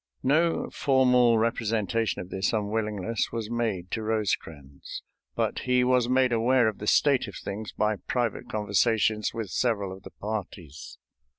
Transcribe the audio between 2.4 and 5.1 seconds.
unwillingness was made to Rosecrans,